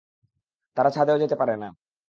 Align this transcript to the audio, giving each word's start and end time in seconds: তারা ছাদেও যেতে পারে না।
তারা 0.77 0.89
ছাদেও 0.89 1.17
যেতে 1.17 1.35
পারে 1.35 1.55
না। 1.57 1.69